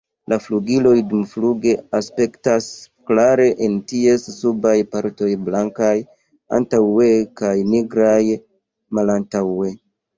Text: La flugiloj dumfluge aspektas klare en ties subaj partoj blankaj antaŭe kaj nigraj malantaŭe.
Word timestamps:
La 0.31 0.37
flugiloj 0.43 0.93
dumfluge 1.11 1.73
aspektas 1.99 2.71
klare 3.11 3.47
en 3.67 3.77
ties 3.93 4.27
subaj 4.39 4.75
partoj 4.97 5.31
blankaj 5.53 5.95
antaŭe 6.61 7.15
kaj 7.45 7.57
nigraj 7.73 8.21
malantaŭe. 8.99 9.77